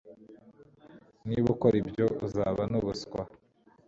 [1.27, 3.21] Niba ukora ibyo uzasa nubuswa